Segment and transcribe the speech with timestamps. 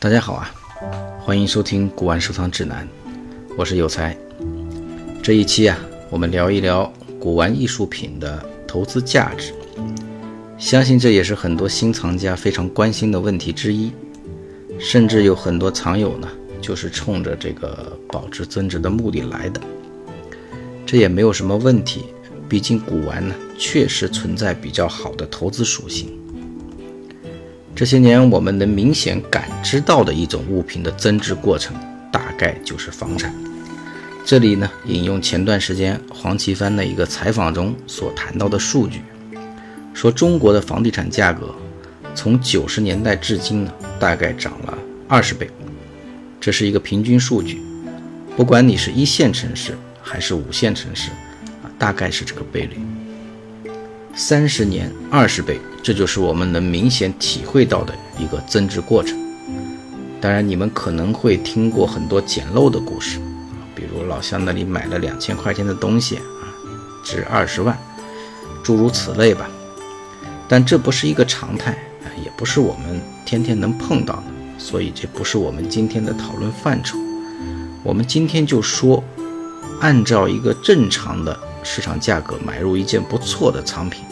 [0.00, 0.50] 大家好啊，
[1.20, 2.88] 欢迎收听古玩收藏指南，
[3.54, 4.16] 我是有才。
[5.22, 9.52] 这一期啊，我们聊一聊古玩艺术品的投资价值。
[10.56, 13.92] 相信这也是很多新藏家非常关心的问题之一，
[14.78, 16.26] 甚至有很多藏友呢，
[16.62, 19.60] 就是冲着这个保值增值的目的来的。
[20.86, 22.06] 这也没有什么问题，
[22.48, 26.18] 毕竟古玩呢，确实存在比较好的投资属性。
[27.74, 31.74] 这些年，我们能明显感知到的一种物品的增值过程，
[32.12, 33.34] 大概就是房产。
[34.24, 39.00] 这里呢，引用前段时间黄奇帆的一个采访中所谈到的数据，
[39.94, 41.54] 说中国的房地产价格
[42.14, 44.78] 从九十年代至今呢，大概涨了
[45.08, 45.48] 二十倍，
[46.38, 47.62] 这是一个平均数据。
[48.36, 51.10] 不管你是一线城市还是五线城市，
[51.62, 52.76] 啊，大概是这个倍率。
[54.14, 59.18] 三十年二十倍，这就是我们能明显体会到的一个增值过程。
[60.20, 63.18] 当然，你们可能会听过很多捡漏的故事，
[63.74, 66.22] 比如老乡那里买了两千块钱的东西啊，
[67.02, 67.78] 值二十万，
[68.62, 69.48] 诸如此类吧。
[70.48, 71.78] 但这不是一个常态，
[72.22, 74.24] 也不是我们天天能碰到的，
[74.58, 76.98] 所以这不是我们今天的讨论范畴。
[77.82, 79.02] 我们今天就说，
[79.80, 81.38] 按照一个正常的。
[81.62, 84.04] 市场价格买入一件不错的藏品，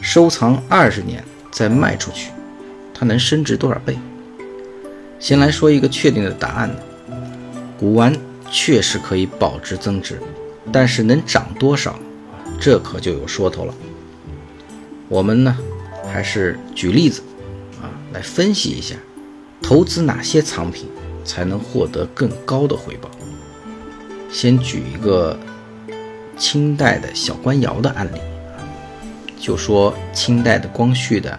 [0.00, 2.30] 收藏二十年再卖出去，
[2.92, 3.96] 它能升值多少倍？
[5.18, 6.70] 先来说一个确定的答案：
[7.78, 8.14] 古玩
[8.50, 10.20] 确实可以保值增值，
[10.70, 11.98] 但是能涨多少，
[12.60, 13.74] 这可就有说头了。
[15.08, 15.56] 我们呢，
[16.12, 17.22] 还是举例子
[17.80, 18.96] 啊，来分析一下，
[19.62, 20.88] 投资哪些藏品
[21.24, 23.10] 才能获得更高的回报。
[24.30, 25.38] 先举一个。
[26.42, 28.18] 清代的小官窑的案例
[29.38, 31.38] 就说清代的光绪的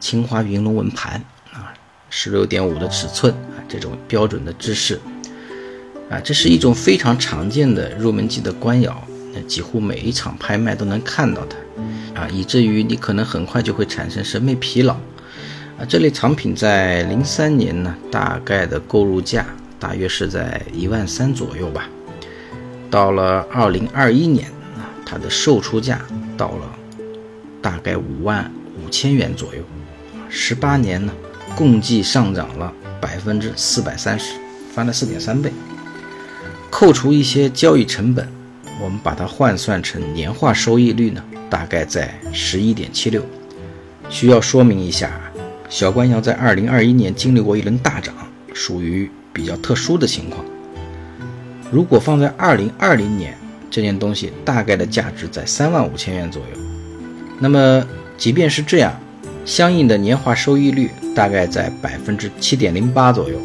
[0.00, 1.72] 青花云龙纹盘啊，
[2.10, 5.00] 十六点五的尺寸啊，这种标准的制式
[6.10, 9.00] 啊，这是一种非常常见的入门级的官窑，
[9.32, 14.94] 那几乎每一场拍卖都能看到它啊，以至于你可能很快就会产生审美疲劳
[15.78, 15.86] 啊。
[15.88, 19.46] 这类藏品在零三年呢，大概的购入价
[19.78, 21.88] 大约是在一万三左右吧。
[22.94, 24.46] 到了二零二一年
[24.76, 26.00] 啊，它的售出价
[26.36, 26.78] 到了
[27.60, 29.64] 大概五万五千元左右，
[30.28, 31.12] 十八年呢，
[31.56, 34.36] 共计上涨了百分之四百三十，
[34.72, 35.52] 翻了四点三倍。
[36.70, 38.28] 扣除一些交易成本，
[38.80, 43.20] 我们把它换算成年化收益率呢，大概在十一点七六。
[44.08, 45.20] 需要说明一下，
[45.68, 48.14] 小官窑在二零二一年经历过一轮大涨，
[48.52, 50.44] 属于比较特殊的情况。
[51.74, 53.36] 如果放在二零二零年，
[53.68, 56.60] 这件东西大概的价值在三万五千元左右。
[57.40, 57.84] 那么，
[58.16, 58.96] 即便是这样，
[59.44, 63.36] 相应的年化收益率大概在百分之七点零八左右。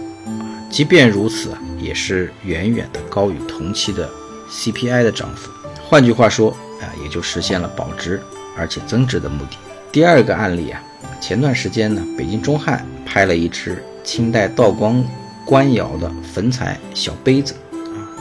[0.69, 4.07] 即便如此，也是远远的高于同期的
[4.47, 5.49] CPI 的涨幅。
[5.83, 6.51] 换句话说，
[6.81, 8.21] 啊，也就实现了保值
[8.55, 9.57] 而且增值的目的。
[9.91, 10.79] 第二个案例啊，
[11.19, 15.03] 前段时间呢，北京中汉拍了一只清代道光
[15.43, 17.55] 官窑的粉彩小杯子。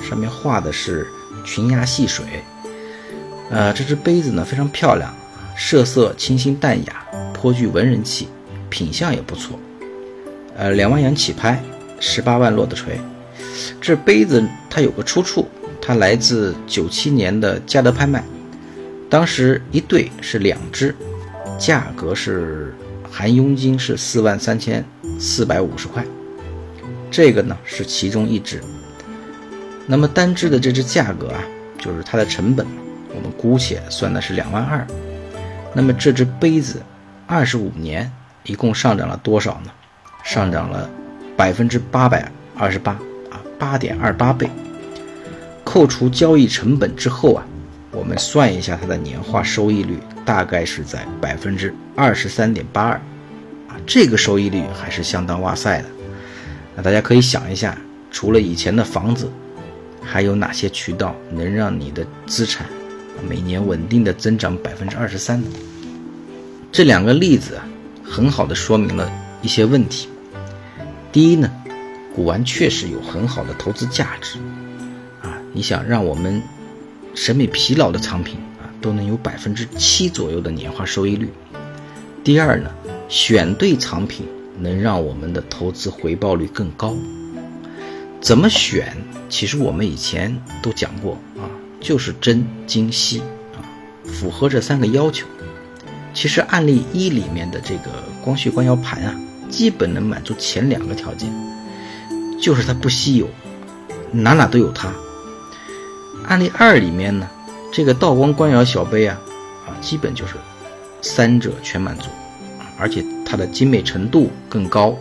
[0.03, 1.07] 上面画的是
[1.45, 2.25] 群崖戏水，
[3.51, 5.15] 呃，这只杯子呢非常漂亮，
[5.57, 8.29] 色色清新淡雅，颇具文人气，
[8.69, 9.59] 品相也不错，
[10.57, 11.63] 呃，两万元起拍，
[12.01, 12.99] 十八万落的锤。
[13.81, 15.49] 这杯子它有个出处，
[15.81, 18.25] 它来自九七年的嘉德拍卖，
[19.11, 20.95] 当时一对是两只，
[21.59, 22.75] 价格是
[23.11, 24.85] 含佣金是四万三千
[25.19, 26.05] 四百五十块，
[27.11, 28.63] 这个呢是其中一只。
[29.91, 31.43] 那么单只的这只价格啊，
[31.79, 32.67] 就是它的成本，
[33.15, 34.87] 我们姑且算的是两万二。
[35.73, 36.83] 那么这只杯子，
[37.27, 38.13] 二十五年
[38.45, 39.71] 一共上涨了多少呢？
[40.23, 40.91] 上涨了
[41.39, 42.93] 百分之八百二十八
[43.31, 44.51] 啊，八点二八倍。
[45.65, 47.43] 扣除交易成本之后啊，
[47.91, 53.01] 我们算一下它的年化收益率，大概是在百分之二十三点八二
[53.69, 55.89] 啊，这个收益率还是相当哇塞的。
[56.77, 57.75] 那大家可以想一下，
[58.11, 59.27] 除了以前的房子。
[60.11, 62.67] 还有哪些渠道能让你的资产
[63.29, 65.51] 每年稳定的增长百分之二十三呢？
[66.73, 67.69] 这两个例子啊，
[68.03, 69.13] 很好的说明了
[69.43, 70.09] 一些问题。
[71.13, 71.53] 第一呢，
[72.15, 74.39] 古玩确实有很好的投资价值
[75.21, 76.43] 啊，你想让我们
[77.15, 81.29] 审美疲劳的藏品啊，都能有百分之七左右的年化收益率。
[82.25, 82.71] 第二呢，
[83.11, 84.27] 选对藏品
[84.59, 86.97] 能让我们的投资回报率更高。
[88.21, 88.97] 怎么选？
[89.29, 91.49] 其实我们以前都讲过啊，
[91.81, 93.21] 就是真、精、细
[93.55, 93.61] 啊，
[94.05, 95.27] 符合这三个要求。
[96.15, 97.91] 其实案例一里面的这个
[98.25, 99.15] 光绪官窑盘啊，
[99.49, 101.31] 基本能满足前两个条件，
[102.41, 103.29] 就是它不稀有，
[104.11, 104.93] 哪哪都有它。
[106.27, 107.29] 案例二里面呢，
[107.73, 109.21] 这个道光官窑小杯啊，
[109.67, 110.35] 啊，基本就是
[111.03, 112.09] 三者全满足，
[112.79, 114.97] 而且它的精美程度更高，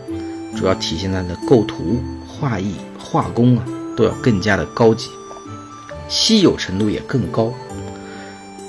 [0.55, 2.75] 主要体现在它的构图、画意、
[3.09, 3.63] 画工啊，
[3.95, 5.09] 都要更加的高级，
[6.09, 7.53] 稀有程度也更高，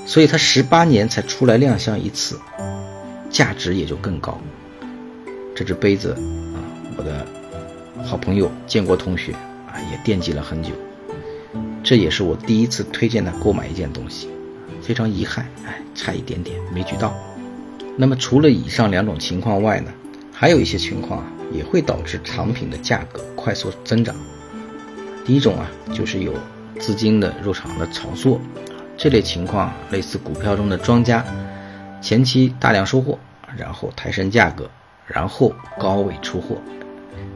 [0.06, 2.38] 所以它十八年才出来亮相一次，
[3.30, 4.40] 价值也就更高。
[5.56, 6.12] 这只杯子
[6.54, 6.62] 啊，
[6.96, 7.26] 我的
[8.04, 9.32] 好朋友建国同学
[9.66, 10.70] 啊，也惦记了很久。
[11.82, 14.28] 这也是我第一次推荐他购买一件东西，
[14.80, 17.12] 非常遗憾，哎，差一点点没举到。
[17.96, 19.90] 那么除了以上两种情况外呢，
[20.32, 24.14] 还有一些情况啊，也会导致藏品的价格快速增长。
[25.24, 26.34] 第一种啊，就是有
[26.78, 28.40] 资金的入场的炒作，
[28.96, 31.24] 这类情况类似股票中的庄家，
[32.00, 33.18] 前期大量收获，
[33.56, 34.70] 然后抬升价格。
[35.06, 36.58] 然后高位出货，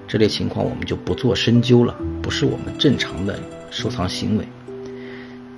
[0.06, 4.46] 这类情况我们就不做深究了，不是我们正常的收藏行为。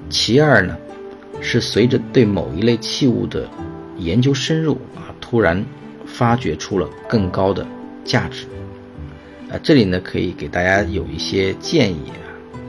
[0.08, 0.76] 其二呢，
[1.40, 3.50] 是随着对某一类器物的
[3.98, 5.66] 研究深入啊，突然
[6.06, 7.66] 发掘出了更高的
[8.04, 8.46] 价值。
[9.50, 12.26] 啊，这里呢可以给大家有一些建议啊，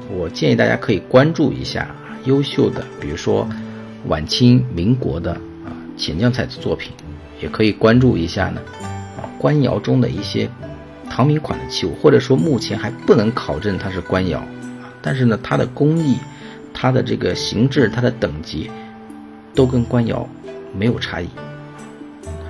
[0.10, 1.96] 我建议大家可以关注一下
[2.26, 3.48] 优秀的，比如说
[4.08, 5.34] 晚清、民国的
[5.64, 6.92] 啊钱江彩的作品，
[7.42, 8.62] 也可以关注一下呢。
[9.18, 10.50] 啊官窑中的一些
[11.10, 14.44] 唐明款的器物，或者说目前还不能考证它是官窑，
[15.02, 16.18] 但是呢，它的工艺、
[16.74, 18.70] 它的这个形制、它的等级，
[19.54, 20.28] 都跟官窑
[20.76, 21.28] 没有差异。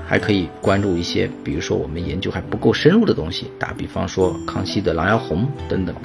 [0.06, 5.96] 还可以关注一些，比如说我们研究还不够深入的东西，打比方说康熙的琅琊红等等，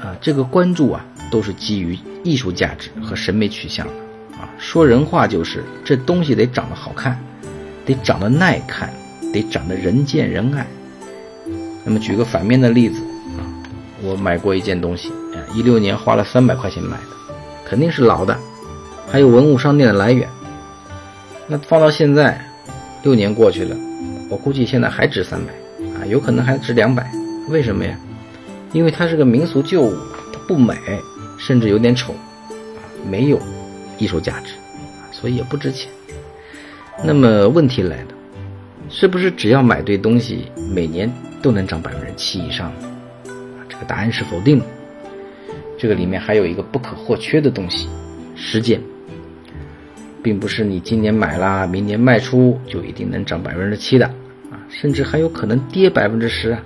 [0.00, 3.92] 啊，这个关注啊，都是基于艺术价值和审美取向的
[4.36, 4.48] 啊。
[4.58, 7.18] 说人话就是这东西得长得好看，
[7.84, 8.92] 得长得耐看。
[9.32, 10.66] 得长得人见人爱。
[11.86, 13.00] 那么举个反面的例子
[13.38, 13.40] 啊，
[14.02, 17.06] 我买过一件东西啊，一六年花了三百块钱买的，
[17.66, 18.38] 肯定是老的，
[19.10, 20.28] 还有文物商店的来源。
[21.46, 22.44] 那放到现在，
[23.02, 23.76] 六年过去了，
[24.28, 25.52] 我估计现在还值三百
[25.98, 27.10] 啊，有可能还值两百。
[27.48, 27.98] 为什么呀？
[28.72, 29.96] 因为它是个民俗旧物，
[30.32, 30.74] 它不美，
[31.38, 32.14] 甚至有点丑，
[33.10, 33.38] 没有
[33.98, 34.54] 艺术价值，
[35.10, 35.90] 所以也不值钱。
[37.04, 38.08] 那么问题来了。
[38.88, 41.10] 是不是只要买对东西，每年
[41.40, 42.66] 都能涨百分之七以上？
[42.68, 44.66] 啊，这个答案是否定的。
[45.78, 47.88] 这个里面还有一个不可或缺的东西，
[48.36, 48.78] 时间，
[50.22, 54.06] 并不是你今年买了，明年卖出就一定能涨百分之七的
[54.50, 56.62] 啊，甚至还有可能跌百分之十啊。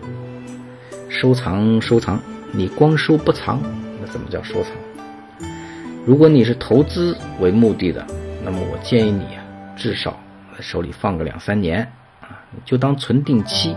[1.09, 2.21] 收藏收藏，
[2.53, 3.63] 你光收不藏，
[4.01, 4.73] 那怎么叫收藏？
[6.05, 8.07] 如果你是投资为目的的，
[8.45, 9.43] 那么我建议你啊，
[9.77, 10.21] 至少
[10.61, 11.81] 手里放个两三年
[12.21, 12.45] 啊。
[12.65, 13.75] 就当存定期，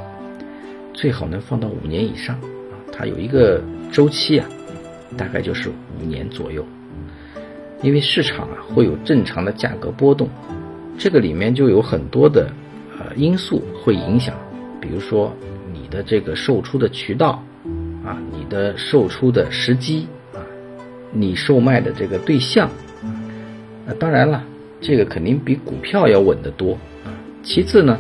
[0.94, 3.62] 最好能放到五年以上啊，它有一个
[3.92, 4.48] 周期啊，
[5.16, 6.66] 大概就是五年左右。
[7.82, 10.28] 因为市场啊会有正常的价格波动，
[10.98, 12.50] 这个里面就有很多的
[12.98, 14.36] 呃因素会影响，
[14.82, 15.34] 比如说
[15.74, 17.44] 你的这个售出的渠道
[18.06, 20.40] 啊，你的售出的时机啊，
[21.12, 22.70] 你售卖的这个对象
[23.88, 24.44] 啊，当然了，
[24.82, 26.74] 这个肯定比股票要稳得多
[27.04, 27.12] 啊。
[27.44, 27.98] 其次呢。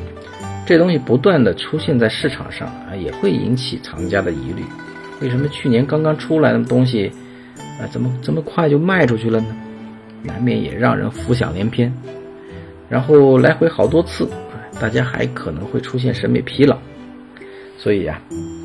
[0.66, 4.64] 这东西不断的出现在市场上啊，也会引起藏家的疑虑。
[5.20, 7.12] 为什么去年刚刚出来的东西，
[7.82, 9.48] 啊，怎么这么快就卖出去了呢？
[10.24, 11.94] 难免也让人浮想联翩。
[12.90, 14.28] 然后来回好多次，
[14.80, 16.78] 大家还可能会出现审美疲劳。
[17.78, 18.22] 所以呀，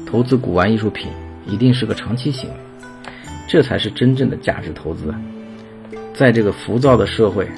[0.07, 1.11] 投资古玩艺术品
[1.47, 2.57] 一定是个长期行为，
[3.49, 5.15] 这才是真正的价值投资。
[6.15, 7.49] 在这个浮躁的社会，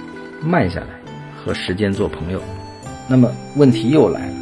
[0.42, 0.86] 慢下来，
[1.36, 2.42] 和时间做朋友。
[3.08, 4.34] 那么问题又来了，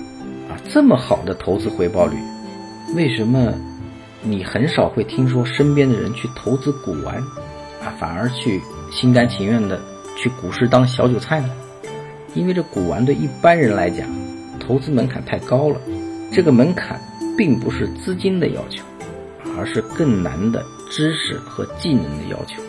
[0.48, 2.16] 啊，这么好的投资回报率，
[2.96, 3.52] 为什么
[4.22, 7.16] 你很少会听说身边的人去投资古玩，
[7.82, 8.60] 啊，反而去
[8.90, 9.80] 心甘情愿的
[10.16, 11.50] 去股市当小韭菜呢？
[12.34, 14.08] 因为这古玩对一般人来讲，
[14.58, 15.80] 投资门槛太高了。
[16.32, 17.00] 这个门槛
[17.36, 18.84] 并不是资金的要求，
[19.58, 22.62] 而是更难的知识和技能的要求，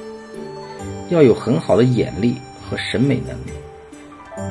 [1.10, 2.36] 要有很好的眼力
[2.70, 3.52] 和审美能力，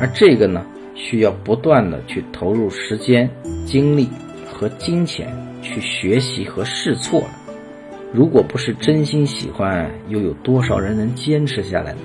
[0.00, 0.64] 而这个呢？
[0.97, 3.28] 需要不断的去投入时间、
[3.66, 4.09] 精力
[4.49, 7.25] 和金钱去学习和试错。
[8.14, 11.99] 如果不是真心喜欢，又有多少人能坚持下来呢？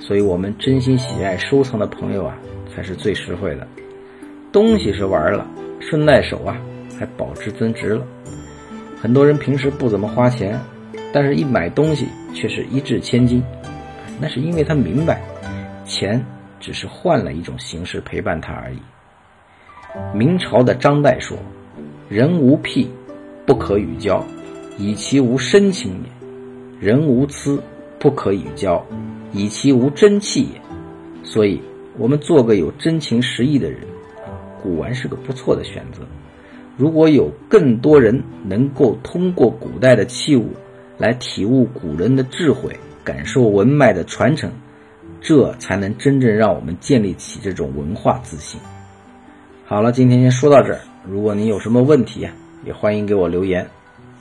[0.00, 2.34] 所以，我们真心喜爱收藏的朋友啊，
[2.74, 3.68] 才是最实惠的。
[4.50, 5.46] 东西是玩了，
[5.78, 6.56] 顺带手啊，
[6.98, 8.06] 还保值增值了。
[8.98, 10.58] 很多人平时不怎么花钱，
[11.12, 13.44] 但是一买东西却是一掷千金。
[14.18, 15.20] 那是因为他明白，
[15.84, 16.24] 钱。
[16.60, 18.78] 只是换了一种形式陪伴他而已。
[20.14, 21.36] 明朝的张岱说
[22.08, 22.90] ：“人无癖，
[23.44, 24.24] 不可与交，
[24.76, 27.62] 以其无深情也；人无疵，
[27.98, 28.84] 不可与交，
[29.32, 30.60] 以其无真气也。
[31.22, 31.60] 所以，
[31.96, 33.80] 我们做个有真情实意的人，
[34.62, 36.02] 古玩是个不错的选择。
[36.76, 40.48] 如果有更多人能够通过古代的器物
[40.98, 44.50] 来体悟古人的智慧，感受文脉的传承，
[45.20, 48.60] 这才能真正让我们建立起这种文化自信。
[49.64, 50.80] 好了，今天先说到这儿。
[51.08, 52.28] 如果你有什么问题，
[52.64, 53.64] 也欢迎给我留言。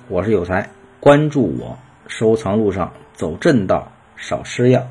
[0.10, 0.70] 我是有才，
[1.00, 4.86] 关注我，收藏路上走正道，少吃药。